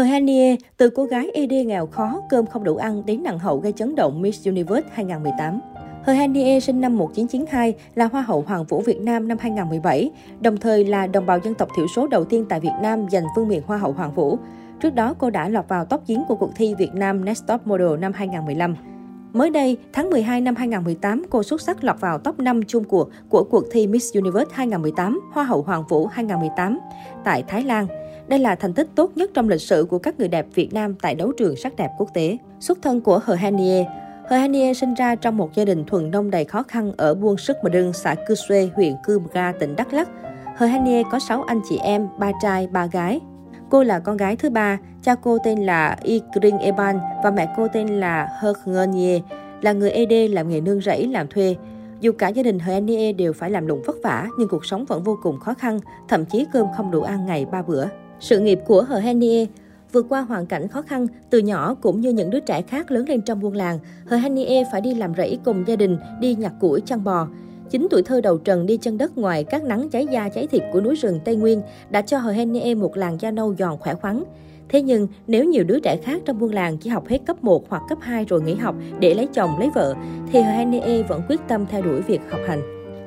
[0.00, 3.58] Hờ Hanie, từ cô gái ED nghèo khó, cơm không đủ ăn đến nặng hậu
[3.58, 5.60] gây chấn động Miss Universe 2018.
[6.02, 10.10] Hờ Hanie sinh năm 1992, là Hoa hậu Hoàng vũ Việt Nam năm 2017,
[10.40, 13.24] đồng thời là đồng bào dân tộc thiểu số đầu tiên tại Việt Nam giành
[13.36, 14.38] vương miện Hoa hậu Hoàng vũ.
[14.80, 17.66] Trước đó, cô đã lọt vào top 9 của cuộc thi Việt Nam Next Top
[17.66, 18.76] Model năm 2015.
[19.32, 23.10] Mới đây, tháng 12 năm 2018, cô xuất sắc lọt vào top 5 chung cuộc
[23.28, 26.78] của cuộc thi Miss Universe 2018, Hoa hậu Hoàng vũ 2018
[27.24, 27.86] tại Thái Lan.
[28.28, 30.94] Đây là thành tích tốt nhất trong lịch sử của các người đẹp Việt Nam
[31.02, 32.36] tại đấu trường sắc đẹp quốc tế.
[32.60, 33.84] Xuất thân của Hờ Hanie
[34.28, 37.36] Hờ Hanie sinh ra trong một gia đình thuần nông đầy khó khăn ở buôn
[37.36, 40.08] Sức Mờ Đưng, xã Cư Xuê, huyện Cư Mga, tỉnh Đắk Lắk.
[40.56, 43.20] Hờ Hanie có 6 anh chị em, ba trai, ba gái.
[43.70, 47.68] Cô là con gái thứ ba, cha cô tên là Ikring Eban và mẹ cô
[47.72, 48.52] tên là Hơ
[49.62, 51.56] là người ED làm nghề nương rẫy làm thuê.
[52.00, 55.02] Dù cả gia đình Hernie đều phải làm lụng vất vả, nhưng cuộc sống vẫn
[55.02, 57.84] vô cùng khó khăn, thậm chí cơm không đủ ăn ngày ba bữa.
[58.20, 59.46] Sự nghiệp của Hernie
[59.92, 63.08] Vượt qua hoàn cảnh khó khăn, từ nhỏ cũng như những đứa trẻ khác lớn
[63.08, 66.52] lên trong buôn làng, Hờ Hanie phải đi làm rẫy cùng gia đình, đi nhặt
[66.60, 67.28] củi chăn bò.
[67.70, 70.62] Chính tuổi thơ đầu trần đi chân đất ngoài các nắng cháy da cháy thịt
[70.72, 73.94] của núi rừng Tây Nguyên đã cho Hờ Henie một làn da nâu giòn khỏe
[73.94, 74.24] khoắn.
[74.68, 77.70] Thế nhưng, nếu nhiều đứa trẻ khác trong buôn làng chỉ học hết cấp 1
[77.70, 79.94] hoặc cấp 2 rồi nghỉ học để lấy chồng, lấy vợ,
[80.32, 82.60] thì Hờ Henie vẫn quyết tâm theo đuổi việc học hành.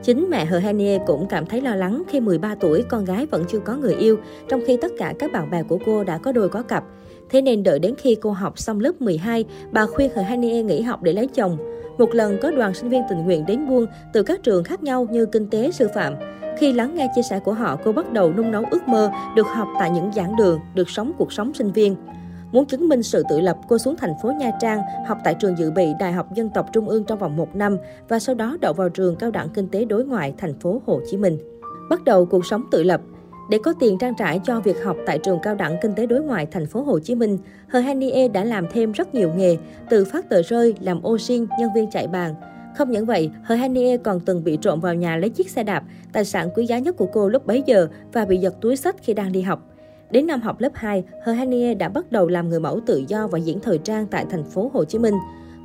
[0.03, 3.43] Chính mẹ Hờ Henie cũng cảm thấy lo lắng khi 13 tuổi con gái vẫn
[3.47, 4.17] chưa có người yêu,
[4.49, 6.83] trong khi tất cả các bạn bè của cô đã có đôi có cặp.
[7.29, 10.81] Thế nên đợi đến khi cô học xong lớp 12, bà khuyên Hờ Henie nghỉ
[10.81, 11.57] học để lấy chồng.
[11.97, 15.07] Một lần có đoàn sinh viên tình nguyện đến buôn từ các trường khác nhau
[15.11, 16.13] như kinh tế, sư phạm.
[16.57, 19.47] Khi lắng nghe chia sẻ của họ, cô bắt đầu nung nấu ước mơ được
[19.47, 21.95] học tại những giảng đường, được sống cuộc sống sinh viên.
[22.51, 25.57] Muốn chứng minh sự tự lập, cô xuống thành phố Nha Trang, học tại trường
[25.57, 27.77] dự bị Đại học Dân tộc Trung ương trong vòng một năm
[28.09, 31.01] và sau đó đậu vào trường Cao đẳng Kinh tế Đối ngoại thành phố Hồ
[31.11, 31.37] Chí Minh.
[31.89, 33.01] Bắt đầu cuộc sống tự lập,
[33.49, 36.21] để có tiền trang trải cho việc học tại trường cao đẳng kinh tế đối
[36.21, 39.57] ngoại thành phố Hồ Chí Minh, Hờ Hanie đã làm thêm rất nhiều nghề,
[39.89, 42.35] từ phát tờ rơi, làm ô xin, nhân viên chạy bàn.
[42.77, 45.83] Không những vậy, Hờ Hanie còn từng bị trộm vào nhà lấy chiếc xe đạp,
[46.13, 48.95] tài sản quý giá nhất của cô lúc bấy giờ và bị giật túi sách
[49.01, 49.69] khi đang đi học.
[50.11, 53.27] Đến năm học lớp 2, Hờ Hanie đã bắt đầu làm người mẫu tự do
[53.27, 55.15] và diễn thời trang tại thành phố Hồ Chí Minh.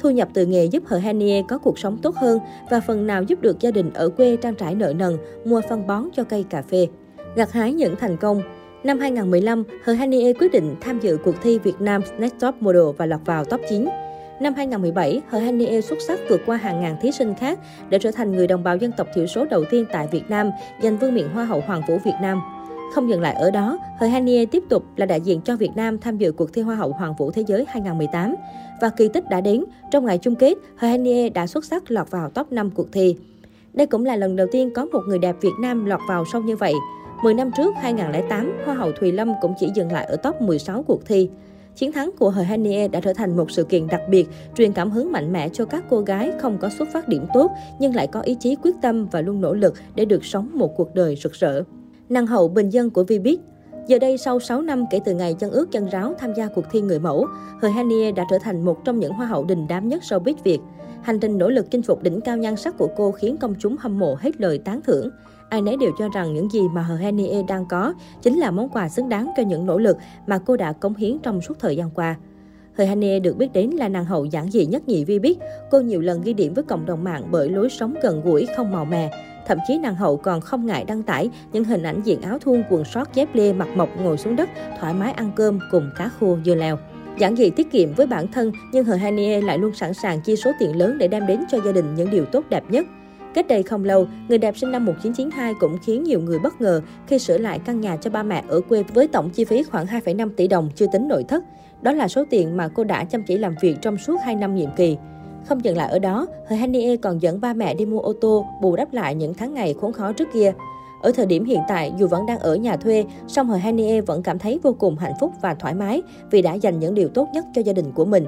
[0.01, 2.39] Thu nhập từ nghề giúp Hờ Hanie có cuộc sống tốt hơn
[2.71, 5.87] và phần nào giúp được gia đình ở quê trang trải nợ nần, mua phân
[5.87, 6.89] bón cho cây cà phê.
[7.37, 8.43] Gặt hái những thành công,
[8.85, 12.83] Năm 2015, Hờ Hanie quyết định tham dự cuộc thi Việt Nam Next Top Model
[12.97, 13.89] và lọt vào top 9.
[14.41, 17.59] Năm 2017, Hờ Hanie xuất sắc vượt qua hàng ngàn thí sinh khác
[17.89, 20.51] để trở thành người đồng bào dân tộc thiểu số đầu tiên tại Việt Nam
[20.83, 22.41] giành vương miện Hoa hậu Hoàng vũ Việt Nam.
[22.95, 25.99] Không dừng lại ở đó, Hờ Hanie tiếp tục là đại diện cho Việt Nam
[25.99, 28.35] tham dự cuộc thi Hoa hậu Hoàng vũ Thế giới 2018.
[28.81, 32.11] Và kỳ tích đã đến, trong ngày chung kết, Hờ Hanie đã xuất sắc lọt
[32.11, 33.17] vào top 5 cuộc thi.
[33.73, 36.43] Đây cũng là lần đầu tiên có một người đẹp Việt Nam lọt vào sâu
[36.43, 36.75] như vậy.
[37.23, 40.83] 10 năm trước, 2008, Hoa hậu Thùy Lâm cũng chỉ dừng lại ở top 16
[40.83, 41.31] cuộc thi.
[41.77, 44.91] Chiến thắng của Hờ Hanie đã trở thành một sự kiện đặc biệt, truyền cảm
[44.91, 48.07] hứng mạnh mẽ cho các cô gái không có xuất phát điểm tốt nhưng lại
[48.07, 51.17] có ý chí quyết tâm và luôn nỗ lực để được sống một cuộc đời
[51.17, 51.63] rực rỡ
[52.09, 53.37] năng hậu bình dân của Vbiz.
[53.87, 56.65] Giờ đây, sau 6 năm kể từ ngày chân ướt chân ráo tham gia cuộc
[56.71, 57.27] thi người mẫu,
[57.63, 60.59] Hờ Hanie đã trở thành một trong những hoa hậu đình đám nhất showbiz Việt.
[61.03, 63.77] Hành trình nỗ lực chinh phục đỉnh cao nhan sắc của cô khiến công chúng
[63.77, 65.11] hâm mộ hết lời tán thưởng.
[65.49, 66.99] Ai nấy đều cho rằng những gì mà Hờ
[67.49, 70.73] đang có chính là món quà xứng đáng cho những nỗ lực mà cô đã
[70.73, 72.17] cống hiến trong suốt thời gian qua.
[72.77, 72.85] Hờ
[73.23, 75.39] được biết đến là nàng hậu giản dị nhất nhì vi biết.
[75.71, 78.73] Cô nhiều lần ghi điểm với cộng đồng mạng bởi lối sống gần gũi, không
[78.73, 79.11] màu mè.
[79.47, 82.63] Thậm chí nàng hậu còn không ngại đăng tải những hình ảnh diện áo thun
[82.71, 84.49] quần sót dép lê mặt mộc ngồi xuống đất,
[84.81, 86.79] thoải mái ăn cơm cùng cá khô dưa leo.
[87.19, 90.37] Giản dị tiết kiệm với bản thân, nhưng Hờ Hanie lại luôn sẵn sàng chi
[90.37, 92.87] số tiền lớn để đem đến cho gia đình những điều tốt đẹp nhất.
[93.35, 96.81] Cách đây không lâu, người đẹp sinh năm 1992 cũng khiến nhiều người bất ngờ
[97.07, 99.87] khi sửa lại căn nhà cho ba mẹ ở quê với tổng chi phí khoảng
[99.87, 101.45] 2,5 tỷ đồng chưa tính nội thất.
[101.83, 104.55] Đó là số tiền mà cô đã chăm chỉ làm việc trong suốt 2 năm
[104.55, 104.97] nhiệm kỳ.
[105.47, 108.47] Không dừng lại ở đó, Hờ Hanie còn dẫn ba mẹ đi mua ô tô,
[108.63, 110.53] bù đắp lại những tháng ngày khốn khó trước kia.
[111.03, 114.23] Ở thời điểm hiện tại, dù vẫn đang ở nhà thuê, song Hờ Hanie vẫn
[114.23, 117.29] cảm thấy vô cùng hạnh phúc và thoải mái vì đã dành những điều tốt
[117.35, 118.27] nhất cho gia đình của mình.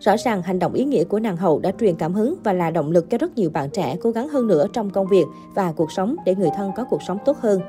[0.00, 2.70] Rõ ràng hành động ý nghĩa của nàng hậu đã truyền cảm hứng và là
[2.70, 5.24] động lực cho rất nhiều bạn trẻ cố gắng hơn nữa trong công việc
[5.54, 7.60] và cuộc sống để người thân có cuộc sống tốt hơn.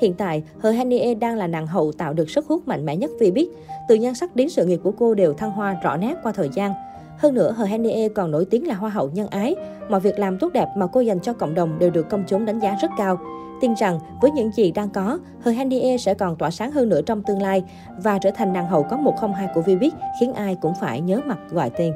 [0.00, 3.10] Hiện tại, Hờ Hanie đang là nàng hậu tạo được sức hút mạnh mẽ nhất
[3.20, 3.48] vì biết,
[3.88, 6.50] từ nhan sắc đến sự nghiệp của cô đều thăng hoa rõ nét qua thời
[6.54, 6.72] gian.
[7.18, 9.54] Hơn nữa, Hờ Hanie còn nổi tiếng là hoa hậu nhân ái.
[9.88, 12.44] Mọi việc làm tốt đẹp mà cô dành cho cộng đồng đều được công chúng
[12.44, 13.18] đánh giá rất cao.
[13.60, 17.00] Tin rằng với những gì đang có, Hờ Hanie sẽ còn tỏa sáng hơn nữa
[17.06, 17.62] trong tương lai
[17.98, 21.38] và trở thành nàng hậu có 102 của Vbiz khiến ai cũng phải nhớ mặt
[21.50, 21.92] gọi tên.